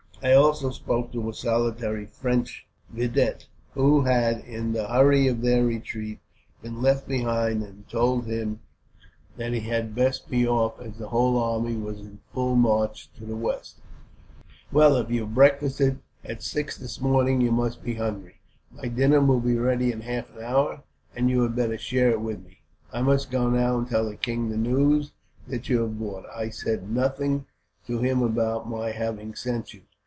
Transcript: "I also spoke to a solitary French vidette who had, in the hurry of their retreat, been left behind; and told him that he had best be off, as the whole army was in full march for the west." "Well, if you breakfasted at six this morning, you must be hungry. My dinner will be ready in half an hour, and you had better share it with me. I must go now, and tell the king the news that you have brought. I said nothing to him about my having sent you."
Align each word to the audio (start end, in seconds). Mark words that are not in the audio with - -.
"I 0.23 0.33
also 0.33 0.69
spoke 0.69 1.11
to 1.13 1.29
a 1.31 1.33
solitary 1.33 2.05
French 2.05 2.67
vidette 2.91 3.47
who 3.73 4.01
had, 4.01 4.41
in 4.45 4.71
the 4.71 4.87
hurry 4.87 5.27
of 5.27 5.41
their 5.41 5.65
retreat, 5.65 6.19
been 6.61 6.79
left 6.79 7.07
behind; 7.07 7.63
and 7.63 7.89
told 7.89 8.27
him 8.27 8.59
that 9.37 9.53
he 9.53 9.61
had 9.61 9.95
best 9.95 10.29
be 10.29 10.47
off, 10.47 10.79
as 10.79 10.99
the 10.99 11.07
whole 11.07 11.39
army 11.39 11.75
was 11.75 12.01
in 12.01 12.19
full 12.35 12.55
march 12.55 13.09
for 13.17 13.25
the 13.25 13.35
west." 13.35 13.81
"Well, 14.71 14.95
if 14.97 15.09
you 15.09 15.25
breakfasted 15.25 16.01
at 16.23 16.43
six 16.43 16.77
this 16.77 17.01
morning, 17.01 17.41
you 17.41 17.51
must 17.51 17.83
be 17.83 17.95
hungry. 17.95 18.41
My 18.71 18.89
dinner 18.89 19.21
will 19.21 19.39
be 19.39 19.57
ready 19.57 19.91
in 19.91 20.01
half 20.01 20.29
an 20.35 20.43
hour, 20.43 20.83
and 21.15 21.31
you 21.31 21.41
had 21.41 21.55
better 21.55 21.79
share 21.79 22.11
it 22.11 22.21
with 22.21 22.45
me. 22.45 22.61
I 22.93 23.01
must 23.01 23.31
go 23.31 23.49
now, 23.49 23.75
and 23.79 23.87
tell 23.89 24.07
the 24.07 24.17
king 24.17 24.49
the 24.51 24.57
news 24.57 25.13
that 25.47 25.67
you 25.67 25.81
have 25.81 25.97
brought. 25.97 26.27
I 26.29 26.49
said 26.49 26.91
nothing 26.91 27.47
to 27.87 27.97
him 27.97 28.21
about 28.21 28.69
my 28.69 28.91
having 28.91 29.33
sent 29.33 29.73
you." 29.73 29.81